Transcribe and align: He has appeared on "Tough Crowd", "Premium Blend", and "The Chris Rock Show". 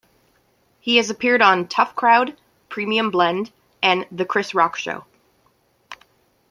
He 0.79 0.97
has 0.97 1.11
appeared 1.11 1.43
on 1.43 1.67
"Tough 1.67 1.95
Crowd", 1.95 2.35
"Premium 2.69 3.11
Blend", 3.11 3.51
and 3.83 4.07
"The 4.11 4.25
Chris 4.25 4.55
Rock 4.55 4.75
Show". 4.75 5.05